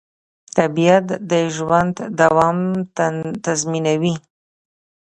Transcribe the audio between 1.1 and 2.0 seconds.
د ژوند